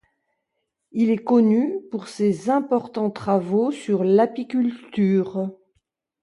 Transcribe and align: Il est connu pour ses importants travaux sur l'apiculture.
Il 0.93 1.11
est 1.11 1.23
connu 1.23 1.79
pour 1.91 2.07
ses 2.07 2.49
importants 2.49 3.11
travaux 3.11 3.69
sur 3.69 4.03
l'apiculture. 4.03 5.51